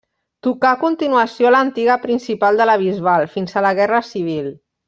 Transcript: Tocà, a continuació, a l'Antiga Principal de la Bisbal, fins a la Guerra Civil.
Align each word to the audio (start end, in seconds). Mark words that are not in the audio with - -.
Tocà, 0.45 0.71
a 0.77 0.79
continuació, 0.83 1.49
a 1.49 1.51
l'Antiga 1.57 1.99
Principal 2.07 2.59
de 2.63 2.69
la 2.71 2.79
Bisbal, 2.87 3.29
fins 3.37 3.55
a 3.63 3.67
la 3.67 3.75
Guerra 3.83 4.05
Civil. 4.13 4.55